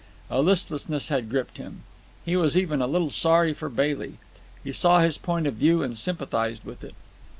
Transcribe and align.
A 0.31 0.41
listlessness 0.41 1.09
had 1.09 1.29
gripped 1.29 1.57
him. 1.57 1.83
He 2.25 2.35
was 2.35 2.57
even 2.57 2.81
a 2.81 2.87
little 2.87 3.11
sorry 3.11 3.53
for 3.53 3.69
Bailey. 3.69 4.13
He 4.63 4.71
saw 4.71 5.01
his 5.01 5.19
point 5.19 5.45
of 5.45 5.53
view 5.53 5.83
and 5.83 5.95
sympathized 5.95 6.63
with 6.65 6.83
it. 6.83 6.95